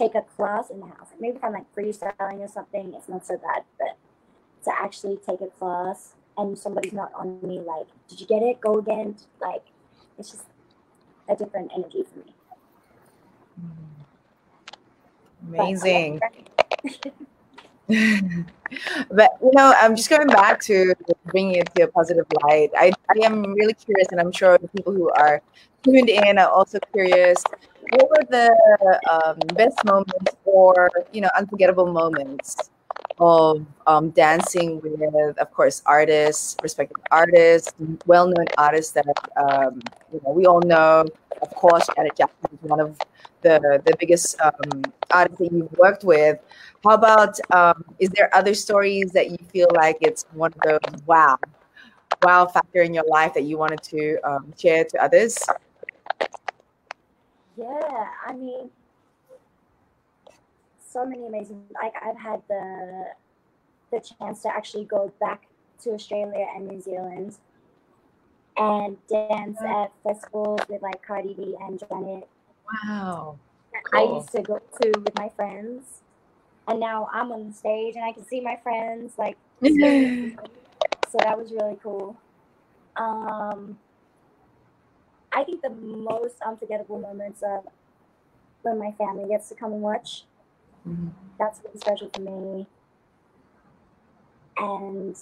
[0.00, 1.08] take a class in the house.
[1.20, 3.64] Maybe if I'm like freestyling or something, it's not so bad.
[3.78, 3.96] But
[4.64, 8.60] to actually take a class and somebody's not on me like, did you get it?
[8.60, 9.16] Go again.
[9.40, 9.62] Like
[10.18, 10.44] it's just
[11.28, 12.34] a different energy for me.
[15.48, 16.20] Amazing.
[19.10, 20.94] but you know, I'm just going back to
[21.26, 22.70] bringing it to a positive light.
[22.76, 25.42] I, I am really curious, and I'm sure the people who are
[25.82, 27.42] tuned in are also curious.
[27.90, 32.70] What were the um, best moments or you know unforgettable moments
[33.18, 37.74] of um, dancing with, of course, artists, respected artists,
[38.06, 39.80] well-known artists that um,
[40.12, 41.04] you know we all know.
[41.42, 42.98] Of course, Janet Jackson is one of
[43.42, 46.38] the the biggest um, artists that you've worked with.
[46.84, 51.02] How about um, is there other stories that you feel like it's one of those
[51.06, 51.38] wow,
[52.22, 55.38] wow factor in your life that you wanted to um, share to others?
[57.60, 58.70] Yeah, I mean,
[60.80, 61.62] so many amazing.
[61.74, 63.10] Like I've had the
[63.90, 65.46] the chance to actually go back
[65.82, 67.36] to Australia and New Zealand
[68.56, 72.28] and dance at festivals with like Cardi B and Janet.
[72.84, 73.38] Wow.
[73.92, 74.00] Cool.
[74.00, 76.02] I used to go to with my friends
[76.68, 81.36] and now I'm on the stage and I can see my friends like so that
[81.36, 82.16] was really cool.
[82.96, 83.78] Um,
[85.32, 87.62] I think the most unforgettable moments are
[88.62, 90.24] when my family gets to come and watch.
[90.86, 91.08] Mm-hmm.
[91.38, 92.66] That's really special for me,
[94.56, 95.16] and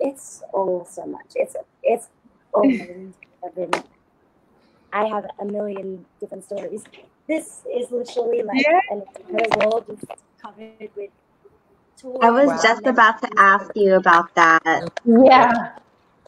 [0.00, 1.32] it's all so much.
[1.34, 2.08] It's it's
[2.52, 2.62] all
[3.54, 3.72] been.
[4.92, 6.84] I have a million different stories
[7.28, 8.80] this is literally like yeah.
[8.90, 10.04] an entire wall just
[10.42, 11.10] covered with
[11.96, 12.18] tools.
[12.22, 14.90] I was just about to ask you about that.
[15.04, 15.76] Yeah.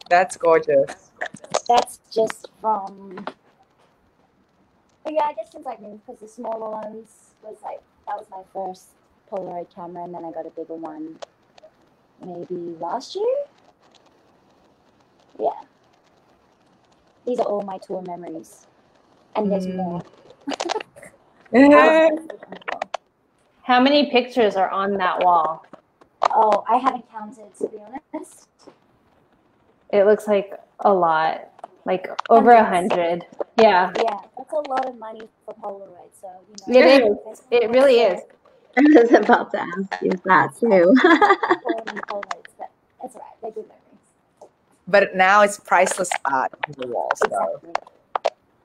[0.09, 1.10] That's gorgeous.
[1.71, 3.25] That's just from.
[5.03, 8.27] But yeah, I guess since I like because the smaller ones was like that was
[8.29, 8.89] my first
[9.31, 11.17] Polaroid camera, and then I got a bigger one
[12.19, 13.35] maybe last year.
[15.39, 15.61] Yeah.
[17.25, 18.67] These are all my tour memories,
[19.37, 19.75] and there's mm.
[19.77, 20.01] more.
[23.63, 25.65] How many pictures are on that wall?
[26.31, 27.77] Oh, I haven't counted to be
[28.13, 28.49] honest.
[29.93, 31.50] It looks like a lot,
[31.85, 33.25] like over a hundred.
[33.57, 33.91] Yeah.
[33.97, 36.11] Yeah, that's a lot of money for Polaroid.
[36.19, 36.27] So
[36.67, 37.43] you know, it is.
[37.51, 38.21] It really is.
[38.77, 40.95] I was about to ask you that too.
[43.01, 43.23] That's right.
[43.41, 44.51] They're good memories.
[44.87, 47.09] But now it's priceless art on the wall.
[47.15, 47.61] So.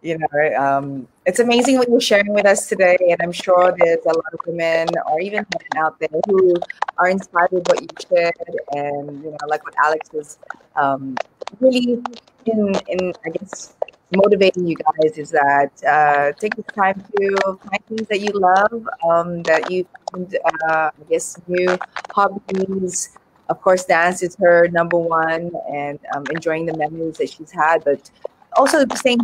[0.03, 2.97] You know, um, it's amazing what you're sharing with us today.
[3.09, 6.55] And I'm sure there's a lot of women or even men out there who
[6.99, 8.35] are inspired with what you shared.
[8.73, 10.39] And, you know, like what Alex was
[10.77, 11.17] um,
[11.61, 12.03] really
[12.47, 13.75] in, in, I guess,
[14.15, 18.89] motivating you guys is that uh, take the time to find things that you love,
[19.09, 21.77] um, that you find, uh, I guess, new
[22.13, 23.19] hobbies.
[23.49, 27.85] Of course, dance is her number one, and um, enjoying the memories that she's had.
[27.85, 28.11] But
[28.57, 29.21] also the same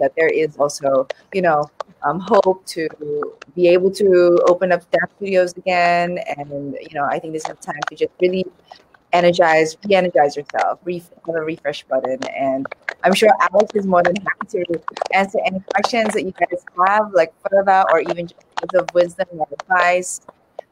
[0.00, 1.70] that there is also, you know,
[2.02, 2.88] um, hope to
[3.56, 6.18] be able to open up dance studios again.
[6.36, 8.44] And, you know, I think this is time to just really
[9.14, 12.18] energize, re-energize yourself, re- have a refresh button.
[12.36, 12.66] And
[13.02, 17.12] I'm sure Alex is more than happy to answer any questions that you guys have,
[17.12, 20.20] like further or even just of wisdom or advice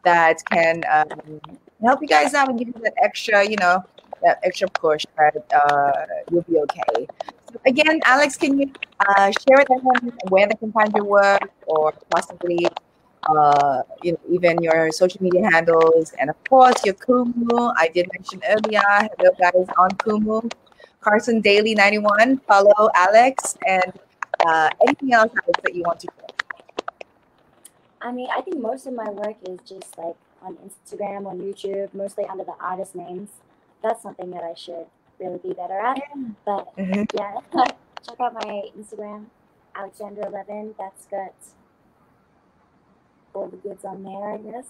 [0.04, 1.40] that can um,
[1.84, 3.84] help you guys out and give you that extra, you know,
[4.22, 5.92] that extra push that uh,
[6.30, 7.06] you'll be okay.
[7.52, 8.72] So again, Alex, can you
[9.08, 12.66] uh, share with everyone where they can find your work or possibly
[13.28, 17.72] uh, you know, even your social media handles and of course your Kumu.
[17.76, 20.50] I did mention earlier, hello guys on Kumu.
[21.00, 23.92] Carson Daily 91, follow Alex and
[24.46, 26.28] uh, anything else Alex, that you want to share.
[28.00, 31.92] I mean, I think most of my work is just like on Instagram, on YouTube,
[31.94, 33.30] mostly under the artist names
[33.82, 34.86] that's something that I should
[35.18, 36.00] really be better at.
[36.44, 37.02] But mm-hmm.
[37.14, 37.40] yeah,
[38.06, 39.26] check out my Instagram,
[39.74, 40.74] Alexandra11.
[40.78, 41.34] That's got
[43.34, 44.66] all the goods on there, I guess.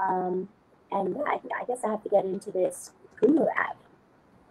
[0.00, 0.48] Um,
[0.92, 3.76] and I, I guess I have to get into this Kumu app.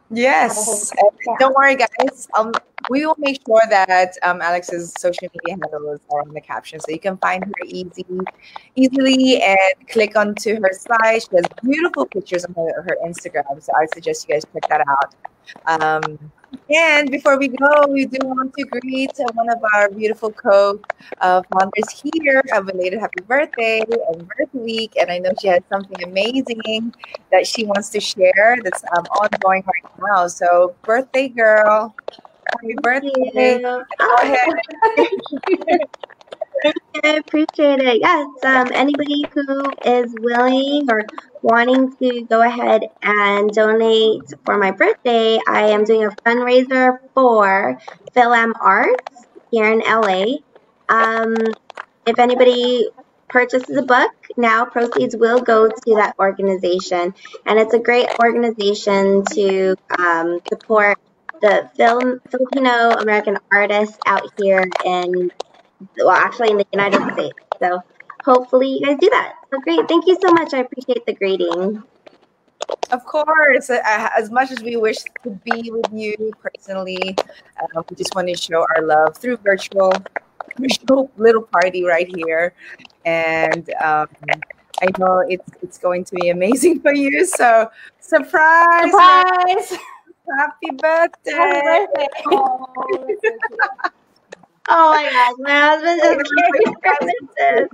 [0.09, 0.91] Yes.
[1.39, 2.27] Don't worry, guys.
[2.37, 2.51] Um,
[2.89, 6.91] we will make sure that um, Alex's social media handles are in the caption, so
[6.91, 8.05] you can find her easy,
[8.75, 11.23] easily, and click onto her site.
[11.23, 14.85] She has beautiful pictures on her, her Instagram, so I suggest you guys check that
[14.87, 16.03] out.
[16.05, 16.31] Um,
[16.75, 22.41] and before we go, we do want to greet one of our beautiful co-founders here.
[22.53, 26.93] A belated happy birthday and birth week, and I know she has something amazing
[27.31, 30.27] that she wants to share that's um, ongoing right now.
[30.27, 31.95] So, birthday girl,
[32.47, 33.59] happy birthday!
[33.99, 34.49] Go ahead.
[37.03, 37.99] I appreciate it.
[38.01, 41.01] Yes, um, anybody who is willing or
[41.41, 47.77] wanting to go ahead and donate for my birthday, I am doing a fundraiser for
[48.15, 50.37] FilAm Arts here in LA.
[50.89, 51.35] Um,
[52.05, 52.87] if anybody
[53.29, 57.13] purchases a book, now proceeds will go to that organization,
[57.45, 60.97] and it's a great organization to um, support
[61.41, 65.29] the film Filipino American artists out here in
[65.97, 67.37] well, actually in the United States.
[67.59, 67.81] So
[68.23, 69.35] hopefully you guys do that.
[69.51, 69.87] So great.
[69.87, 70.53] Thank you so much.
[70.53, 71.83] I appreciate the greeting.
[72.91, 77.15] Of course, uh, as much as we wish to be with you personally,
[77.61, 79.91] uh, we just want to show our love through virtual,
[80.57, 82.53] virtual little party right here,
[83.05, 84.07] and um,
[84.81, 87.25] I know it's it's going to be amazing for you.
[87.25, 87.69] So
[87.99, 88.91] surprise!
[88.91, 89.79] Surprise!
[90.37, 91.31] Happy birthday!
[91.31, 92.07] Happy birthday!
[92.31, 92.65] Oh,
[93.07, 94.02] that's so cute.
[94.69, 97.69] Oh my gosh, my husband just keeps promises.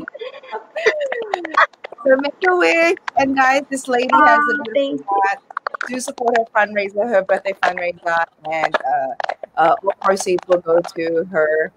[2.06, 5.40] So make a wish, and guys, this lady has a Oh, beautiful thank hat.
[5.88, 9.14] Do support her fundraiser, her birthday fundraiser, and uh,
[9.58, 11.72] uh, all proceeds will go to her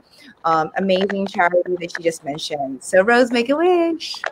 [0.45, 2.83] um, amazing charity that she just mentioned.
[2.83, 4.23] So, Rose, make a wish.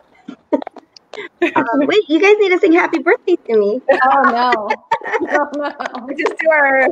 [1.55, 3.81] Um, wait, you guys need to sing happy birthday to me.
[4.03, 4.69] Oh no!
[5.31, 6.15] Oh no!
[6.17, 6.87] Just do our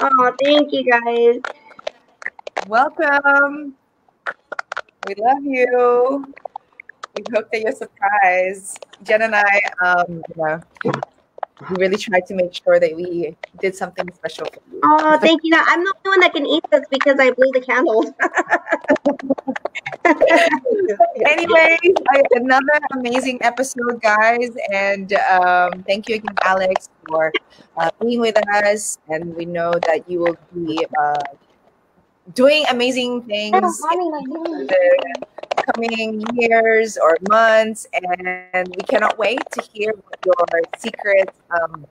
[0.00, 1.40] Oh, thank you guys.
[2.66, 3.74] Welcome.
[5.06, 6.34] We love you.
[7.14, 8.86] We hope that you're surprised.
[9.02, 10.60] Jen and I, um, you know,
[11.70, 14.80] we really tried to make sure that we did something special for you.
[14.82, 15.52] Oh, thank you.
[15.54, 18.06] I'm the only one that can eat this because I blew the candles.
[21.26, 21.78] anyway,
[22.32, 27.30] another amazing episode, guys, and um, thank you again, Alex, for
[27.76, 28.98] uh, being with us.
[29.08, 31.20] And we know that you will be uh,
[32.32, 35.26] doing amazing things in the
[35.74, 41.86] coming years or months, and we cannot wait to hear what your secret um,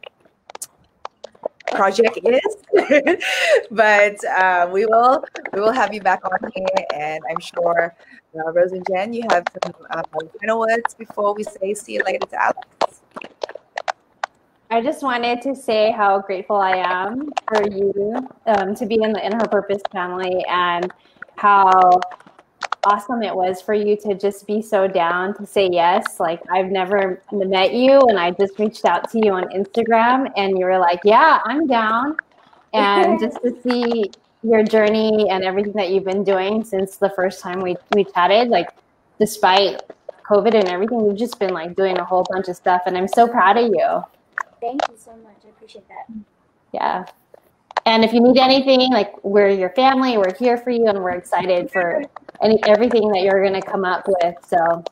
[1.71, 2.57] project is.
[3.71, 5.23] but uh, we will
[5.53, 7.95] we will have you back on here, and I'm sure
[8.35, 10.03] uh, Rose and Jen, you have some um,
[10.39, 13.01] final words before we say see you later to Alex.
[14.73, 19.13] I just wanted to say how grateful I am for you um, to be in
[19.13, 20.91] the In Her Purpose family and
[21.35, 22.01] how
[22.83, 26.19] awesome it was for you to just be so down to say yes.
[26.19, 30.57] Like, I've never met you, and I just reached out to you on Instagram, and
[30.57, 32.17] you were like, Yeah, I'm down.
[32.73, 34.09] And just to see
[34.41, 38.47] your journey and everything that you've been doing since the first time we, we chatted,
[38.47, 38.69] like,
[39.19, 39.83] despite
[40.27, 43.07] COVID and everything, you've just been like doing a whole bunch of stuff, and I'm
[43.07, 44.03] so proud of you.
[44.63, 45.35] Thank you so much.
[45.45, 46.07] I appreciate that.
[46.71, 47.03] Yeah.
[47.85, 51.11] And if you need anything, like we're your family, we're here for you, and we're
[51.11, 52.01] excited for
[52.41, 54.35] any everything that you're gonna come up with.
[54.47, 54.85] So,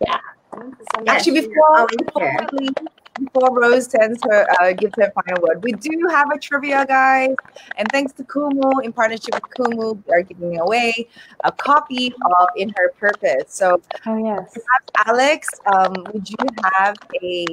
[0.00, 0.18] yeah.
[0.52, 1.04] So.
[1.06, 2.48] Actually, before, always before, here.
[2.50, 2.74] we leave,
[3.20, 7.36] before Rose sends her uh, gives her final word, we do have a trivia, guys.
[7.76, 11.08] And thanks to Kumu, in partnership with Kumu, we are giving away
[11.44, 13.44] a copy of In Her Purpose.
[13.46, 14.58] So, Oh yes.
[15.06, 17.46] Alex, um, would you have a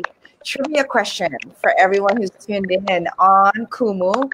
[0.50, 1.32] trivia question
[1.62, 4.32] for everyone who's tuned in on Kumu?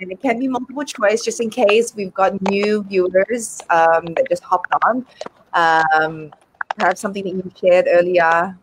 [0.00, 4.26] And it can be multiple choice, just in case we've got new viewers um, that
[4.28, 5.06] just hopped on.
[5.52, 6.32] Um,
[6.76, 8.58] perhaps something that you shared earlier.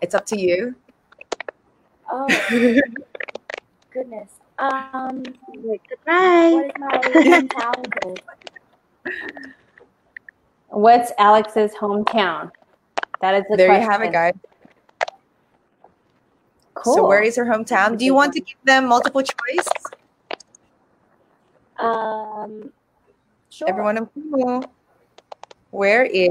[0.00, 0.74] It's up to you.
[2.10, 2.26] Oh,
[3.92, 4.30] goodness.
[4.58, 5.22] Um,
[5.52, 6.50] Goodbye.
[6.50, 8.18] what is my hometown?
[10.68, 12.50] What's Alex's hometown?
[13.20, 13.82] That is the there question.
[13.82, 14.34] you have it, guys.
[16.82, 16.94] Cool.
[16.94, 17.98] So, where is her hometown?
[17.98, 19.68] Do you want to give them multiple choice?
[21.78, 22.72] Um,
[23.50, 23.68] sure.
[23.68, 24.08] Everyone.
[25.70, 26.30] Where is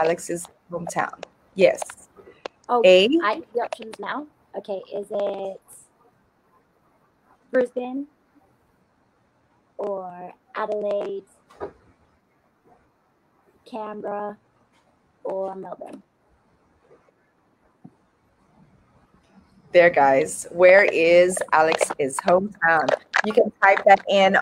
[0.00, 1.22] Alex's hometown?
[1.54, 2.08] Yes.
[2.68, 3.08] Oh, A.
[3.22, 4.26] I the options now.
[4.56, 5.60] Okay, is it
[7.52, 8.06] Brisbane
[9.78, 11.24] or Adelaide,
[13.66, 14.38] Canberra,
[15.24, 16.02] or Melbourne?
[19.76, 20.46] There, guys.
[20.52, 22.88] Where is Alex's hometown?
[23.26, 24.38] You can type that in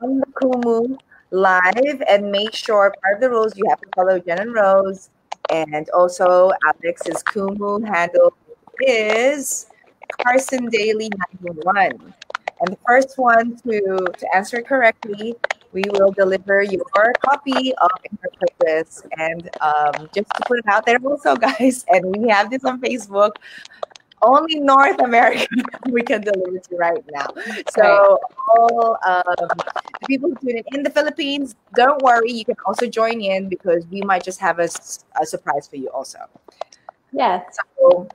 [0.00, 0.96] on the Kumu
[1.30, 5.10] live and make sure part of the rules you have to follow Jen and Rose.
[5.50, 8.32] And also Alex's Kumu handle
[8.80, 9.66] is
[10.22, 11.10] Carson Daily
[11.42, 12.14] 911.
[12.60, 15.36] And the first one to, to answer correctly,
[15.72, 19.02] we will deliver your copy of In Her Purpose.
[19.18, 22.80] And um, just to put it out there also, guys, and we have this on
[22.80, 23.32] Facebook,
[24.22, 25.46] only North America
[25.90, 27.26] we can deliver to right now.
[27.70, 28.18] So
[28.56, 29.48] all um,
[30.00, 34.02] the people tune in the Philippines, don't worry, you can also join in because we
[34.02, 34.68] might just have a,
[35.20, 36.18] a surprise for you also.
[37.12, 37.44] Yes.
[37.78, 38.08] So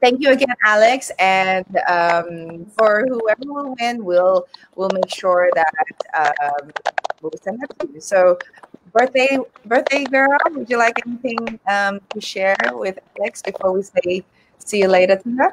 [0.00, 5.74] thank you again, Alex, and um, for whoever will win, we'll we'll make sure that
[6.14, 6.70] um,
[7.22, 8.00] we'll send that to you.
[8.00, 8.38] So
[8.92, 14.24] birthday birthday girl, would you like anything um, to share with Alex before we say?
[14.66, 15.50] See you later, Tina.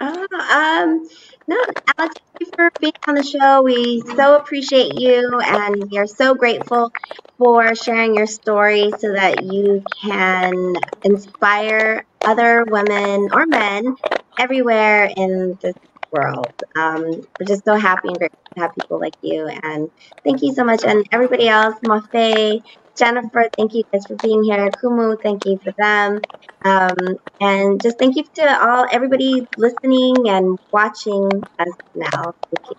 [0.00, 1.08] Oh, um,
[1.48, 1.56] no,
[1.98, 3.62] Alex, thank you for being on the show.
[3.62, 6.92] We so appreciate you, and we are so grateful
[7.38, 13.96] for sharing your story so that you can inspire other women or men
[14.38, 15.74] everywhere in this
[16.12, 16.54] world.
[16.76, 17.02] Um,
[17.40, 19.90] we're just so happy and grateful to have people like you, and
[20.24, 20.84] thank you so much.
[20.84, 22.60] And everybody else, Mafe,
[22.96, 24.70] Jennifer, thank you guys for being here.
[24.82, 26.20] Kumu, thank you for them.
[26.64, 26.96] Um,
[27.40, 31.28] and just thank you to all everybody listening and watching
[31.58, 32.34] us now.
[32.54, 32.76] Thank you.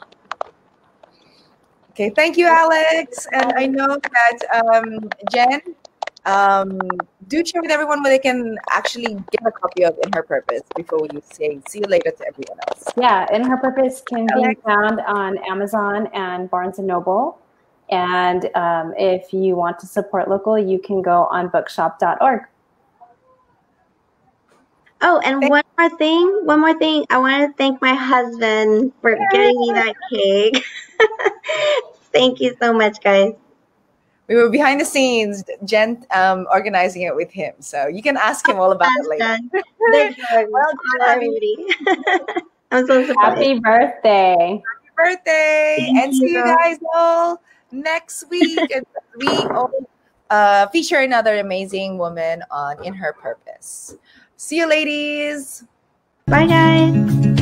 [1.91, 3.27] Okay, thank you, Alex.
[3.31, 5.61] And I know that um, Jen,
[6.25, 6.79] um,
[7.27, 10.61] do share with everyone where they can actually get a copy of In Her Purpose
[10.75, 12.85] before we say see you later to everyone else.
[12.97, 14.55] Yeah, In Her Purpose can Alex.
[14.55, 17.39] be found on Amazon and Barnes and Noble.
[17.89, 22.41] And um, if you want to support local, you can go on bookshop.org.
[24.99, 27.05] Oh, and one more thing, one more thing.
[27.09, 30.65] I want to thank my husband for getting me that cake.
[32.11, 33.33] thank you so much, guys.
[34.27, 37.53] We were behind the scenes, Jen um, organizing it with him.
[37.59, 39.37] So you can ask him all about it later.
[40.49, 41.57] well done, everybody.
[42.71, 43.37] I'm so surprised.
[43.37, 44.35] Happy birthday.
[44.37, 45.75] Happy birthday.
[45.79, 46.19] Thank and you.
[46.19, 47.41] see you guys all
[47.71, 48.59] next week.
[48.73, 48.85] and
[49.17, 49.71] we all,
[50.29, 53.95] uh, feature another amazing woman on In Her Purpose.
[54.35, 55.63] See you, ladies.
[56.25, 57.36] Bye, guys.